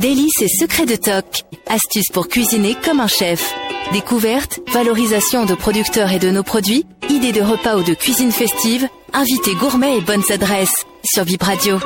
[0.00, 1.44] Délices et secrets de toc.
[1.66, 3.54] Astuces pour cuisiner comme un chef.
[3.92, 8.88] Découvertes, valorisation de producteurs et de nos produits, idées de repas ou de cuisine festive,
[9.12, 11.78] invités gourmets et bonnes adresses sur Vibradio.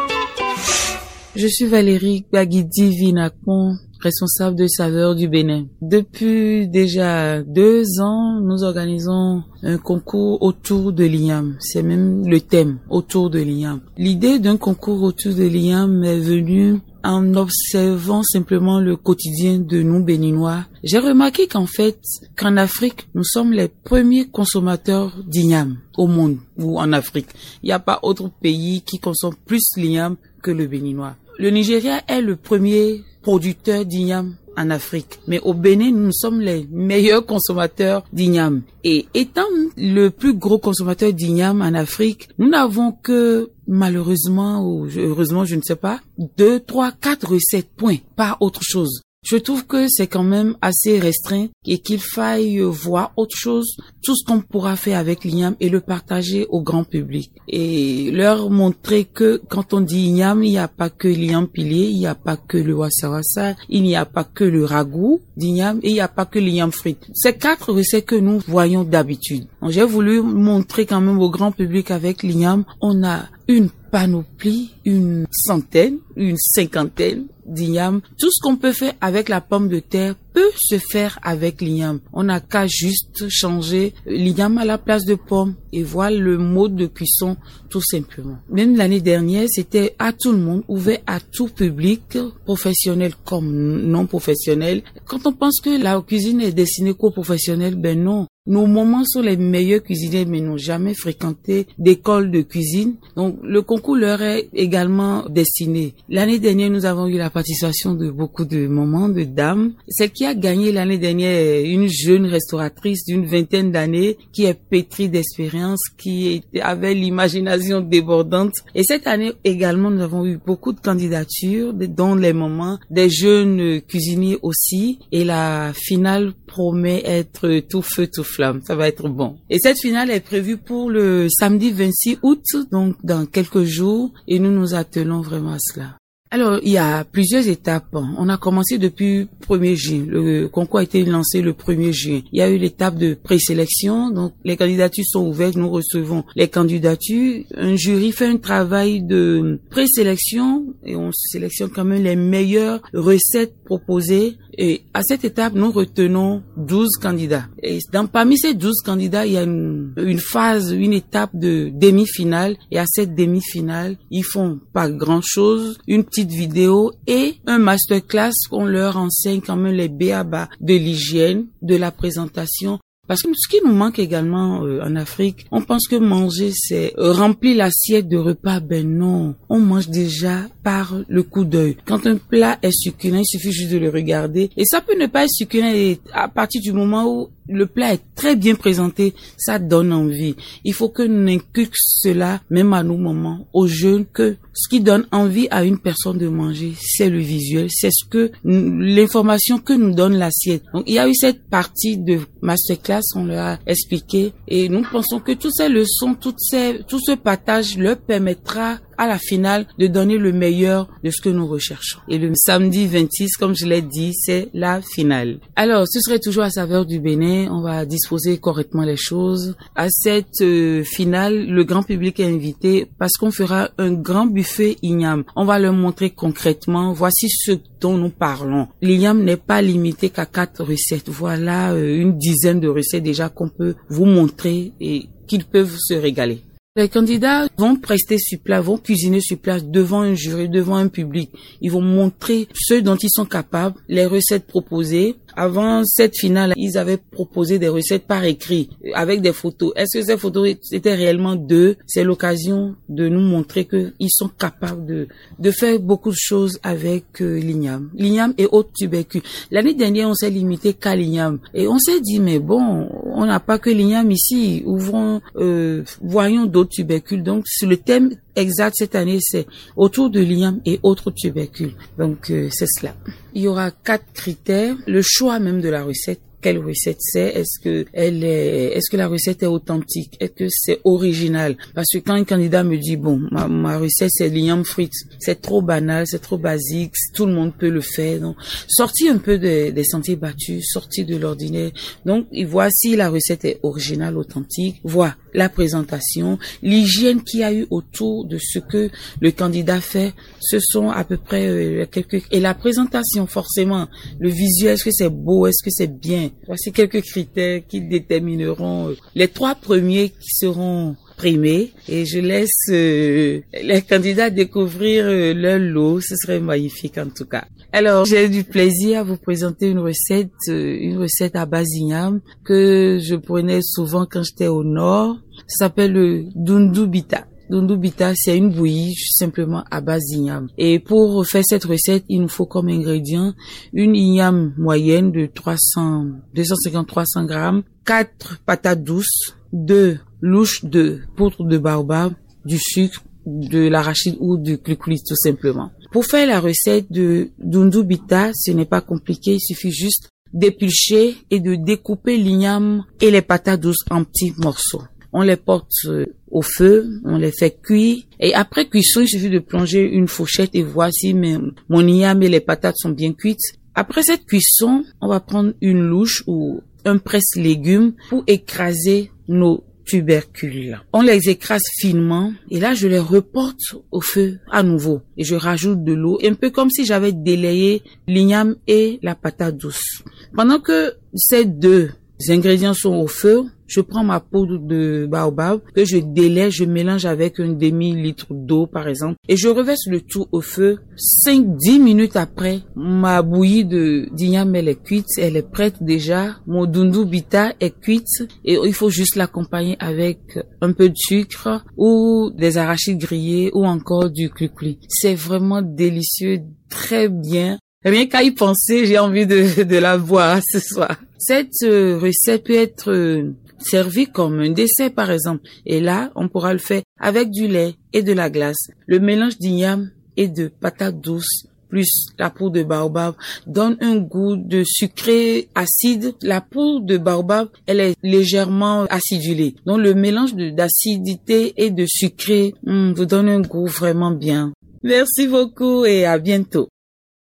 [1.36, 5.66] Je suis Valérie Baguidi Vinacon, responsable de saveurs du Bénin.
[5.80, 11.56] Depuis déjà deux ans, nous organisons un concours autour de l'igname.
[11.60, 13.80] C'est même le thème, autour de l'igname.
[13.96, 20.02] L'idée d'un concours autour de l'igname est venue en observant simplement le quotidien de nous
[20.02, 21.98] béninois, j'ai remarqué qu'en fait,
[22.36, 27.28] qu'en Afrique, nous sommes les premiers consommateurs d'igname au monde ou en Afrique.
[27.62, 31.16] Il n'y a pas autre pays qui consomme plus l'igname que le béninois.
[31.38, 35.20] Le Nigeria est le premier producteur d'igname en Afrique.
[35.26, 38.62] Mais au Bénin, nous sommes les meilleurs consommateurs d'igname.
[38.84, 39.42] Et étant
[39.76, 45.62] le plus gros consommateur d'igname en Afrique, nous n'avons que malheureusement ou heureusement, je ne
[45.62, 46.00] sais pas,
[46.36, 49.02] deux, trois, quatre recettes, points, pas autre chose.
[49.22, 54.16] Je trouve que c'est quand même assez restreint et qu'il faille voir autre chose, tout
[54.16, 57.30] ce qu'on pourra faire avec l'igname et le partager au grand public.
[57.46, 61.88] Et leur montrer que quand on dit igname, il n'y a pas que l'igname pilier,
[61.88, 65.80] il n'y a pas que le wasawasa, il n'y a pas que le ragoût d'igname
[65.82, 67.06] et il n'y a pas que l'igname frite.
[67.12, 69.46] C'est quatre recettes que nous voyons d'habitude.
[69.68, 75.26] J'ai voulu montrer quand même au grand public avec l'igname, on a une panoplie, une
[75.30, 78.00] centaine, une cinquantaine d'igname.
[78.18, 82.00] Tout ce qu'on peut faire avec la pomme de terre peut se faire avec l'igname.
[82.12, 86.76] On n'a qu'à juste changer l'igname à la place de pomme et voir le mode
[86.76, 87.36] de cuisson
[87.68, 88.38] tout simplement.
[88.50, 94.06] Même l'année dernière, c'était à tout le monde, ouvert à tout public, professionnel comme non
[94.06, 94.82] professionnel.
[95.06, 98.26] Quand on pense que la cuisine est destinée qu'aux professionnels, ben non.
[98.50, 102.96] Nos moments sont les meilleurs cuisiniers, mais n'ont jamais fréquenté d'école de cuisine.
[103.14, 105.94] Donc, le concours leur est également destiné.
[106.08, 109.74] L'année dernière, nous avons eu la participation de beaucoup de moments, de dames.
[109.86, 115.08] Celle qui a gagné l'année dernière une jeune restauratrice d'une vingtaine d'années, qui est pétrie
[115.08, 118.54] d'expérience, qui avait l'imagination débordante.
[118.74, 123.80] Et cette année également, nous avons eu beaucoup de candidatures, dont les moments des jeunes
[123.82, 124.98] cuisiniers aussi.
[125.12, 128.39] Et la finale promet être tout feu, tout flamme.
[128.64, 129.36] Ça va être bon.
[129.48, 134.38] Et cette finale est prévue pour le samedi 26 août, donc dans quelques jours, et
[134.38, 135.96] nous nous attelons vraiment à cela.
[136.32, 137.88] Alors, il y a plusieurs étapes.
[137.92, 140.04] On a commencé depuis 1er juin.
[140.06, 142.20] Le concours a été lancé le 1er juin.
[142.32, 144.10] Il y a eu l'étape de présélection.
[144.10, 145.56] Donc, les candidatures sont ouvertes.
[145.56, 147.42] Nous recevons les candidatures.
[147.56, 153.56] Un jury fait un travail de présélection et on sélectionne quand même les meilleures recettes
[153.70, 154.36] proposées.
[154.58, 157.44] Et à cette étape, nous retenons 12 candidats.
[157.62, 161.70] Et dans, parmi ces 12 candidats, il y a une, une phase, une étape de
[161.72, 162.56] demi-finale.
[162.72, 165.78] Et à cette demi-finale, ils font pas grand chose.
[165.86, 171.46] Une petite vidéo et un masterclass on leur enseigne quand même les béabas de l'hygiène,
[171.62, 172.78] de la présentation,
[173.10, 176.92] parce que ce qui nous manque également euh, en Afrique, on pense que manger, c'est
[176.96, 178.60] remplir l'assiette de repas.
[178.60, 181.76] Ben non, on mange déjà par le coup d'œil.
[181.86, 184.50] Quand un plat est succulent, il suffit juste de le regarder.
[184.56, 188.02] Et ça peut ne pas être succulent à partir du moment où le plat est
[188.14, 190.36] très bien présenté, ça donne envie.
[190.64, 194.80] Il faut que nous inculquions cela, même à nos moments, aux jeunes, que ce qui
[194.80, 199.72] donne envie à une personne de manger, c'est le visuel, c'est ce que l'information que
[199.72, 200.64] nous donne l'assiette.
[200.72, 204.82] Donc il y a eu cette partie de masterclass, on leur a expliqué, et nous
[204.90, 209.66] pensons que toutes ces leçons, toutes ces, tout ce partage leur permettra à la finale
[209.78, 212.00] de donner le meilleur de ce que nous recherchons.
[212.06, 215.38] Et le samedi 26, comme je l'ai dit, c'est la finale.
[215.56, 217.48] Alors, ce serait toujours à saveur du Bénin.
[217.50, 219.56] On va disposer correctement les choses.
[219.74, 224.76] À cette euh, finale, le grand public est invité parce qu'on fera un grand buffet
[224.82, 225.24] igname.
[225.34, 228.68] On va leur montrer concrètement, voici ce dont nous parlons.
[228.82, 231.08] L'igname n'est pas limité qu'à quatre recettes.
[231.08, 235.94] Voilà euh, une dizaine de recettes déjà qu'on peut vous montrer et qu'ils peuvent se
[235.94, 236.42] régaler.
[236.80, 240.88] Les candidats vont prester sur place, vont cuisiner sur place devant un jury, devant un
[240.88, 241.28] public.
[241.60, 246.76] Ils vont montrer ce dont ils sont capables, les recettes proposées, avant cette finale, ils
[246.76, 249.72] avaient proposé des recettes par écrit avec des photos.
[249.76, 251.76] Est-ce que ces photos étaient réellement d'eux?
[251.86, 257.20] C'est l'occasion de nous montrer qu'ils sont capables de, de faire beaucoup de choses avec
[257.20, 257.90] euh, l'igname.
[257.94, 259.22] L'igname et autres tubercules.
[259.50, 261.38] L'année dernière, on s'est limité qu'à l'igname.
[261.54, 264.62] Et on s'est dit, mais bon, on n'a pas que l'igname ici.
[264.66, 267.22] Ouvrons, euh, voyons d'autres tubercules.
[267.22, 269.46] Donc, le thème exact cette année, c'est
[269.76, 271.74] autour de l'igname et autres tubercules.
[271.98, 272.94] Donc, euh, c'est cela.
[273.34, 274.76] Il y aura quatre critères.
[274.86, 278.96] Le choix même de la recette quelle recette c'est, est-ce que elle est, est-ce que
[278.96, 281.56] la recette est authentique, est-ce que c'est original?
[281.74, 285.62] Parce que quand un candidat me dit bon, ma, recette c'est l'igname frites, c'est trop
[285.62, 288.20] banal, c'est trop basique, tout le monde peut le faire.
[288.20, 288.36] Donc,
[288.68, 291.70] sorti un peu des sentiers battus, sorti de l'ordinaire.
[292.04, 294.80] Donc, voici la recette est originale, authentique.
[294.84, 298.90] Voit la présentation, l'hygiène qu'il y a eu autour de ce que
[299.20, 300.12] le candidat fait.
[300.40, 303.88] Ce sont à peu près euh, quelques et la présentation forcément,
[304.18, 306.30] le visuel, est-ce que c'est beau, est-ce que c'est bien?
[306.46, 313.40] Voici quelques critères qui détermineront euh, les trois premiers qui seront et je laisse euh,
[313.62, 316.00] les candidats découvrir leur lot.
[316.00, 317.44] Ce serait magnifique en tout cas.
[317.72, 322.98] Alors, j'ai du plaisir à vous présenter une recette, euh, une recette à basignam que
[323.00, 325.18] je prenais souvent quand j'étais au nord.
[325.46, 327.26] Ça s'appelle le dundubita.
[327.48, 330.48] Dundubita, c'est une bouillie simplement à base d'igname.
[330.58, 333.34] Et pour faire cette recette, il nous faut comme ingrédient
[333.72, 341.58] une igname moyenne de 300, 250-300 grammes, 4 patates douces, 2 louches de poudre de
[341.58, 342.12] baobab,
[342.44, 345.70] du sucre, de l'arachide ou du glucose tout simplement.
[345.92, 351.40] Pour faire la recette de Dundubita, ce n'est pas compliqué, il suffit juste d'éplucher et
[351.40, 354.82] de découper l'igname et les patates douces en petits morceaux.
[355.12, 359.30] On les porte euh, au feu, on les fait cuire et après cuisson, il suffit
[359.30, 363.54] de plonger une fourchette et voici mon igname et les patates sont bien cuites.
[363.74, 369.64] Après cette cuisson, on va prendre une louche ou un presse légumes pour écraser nos
[369.84, 370.80] tubercules.
[370.92, 373.60] On les écrase finement et là je les reporte
[373.90, 377.82] au feu à nouveau et je rajoute de l'eau, un peu comme si j'avais délayé
[378.06, 380.02] l'igname et la patate douce.
[380.34, 381.90] Pendant que ces deux
[382.28, 387.06] ingrédients sont au feu, je prends ma poudre de baobab que je délaie, je mélange
[387.06, 390.80] avec un demi-litre d'eau par exemple et je reverse le tout au feu.
[391.24, 396.36] 5-10 minutes après, ma bouillie de d'igname elle est cuite, elle est prête déjà.
[396.48, 400.18] Mon dundu bita est cuite et il faut juste l'accompagner avec
[400.60, 404.80] un peu de sucre ou des arachides grillés ou encore du cuculi.
[404.88, 407.58] C'est vraiment délicieux, très bien.
[407.84, 410.96] Rien qu'à y penser, j'ai envie de, de la boire ce soir.
[411.22, 415.42] Cette euh, recette peut être euh, servi comme un dessert par exemple.
[415.66, 418.70] Et là, on pourra le faire avec du lait et de la glace.
[418.86, 423.14] Le mélange d'igname et de patates douces plus la poudre de baobab
[423.46, 426.14] donne un goût de sucré acide.
[426.22, 429.54] La poudre de baobab, elle est légèrement acidulée.
[429.66, 434.52] Donc le mélange d'acidité et de sucré hmm, vous donne un goût vraiment bien.
[434.82, 436.68] Merci beaucoup et à bientôt.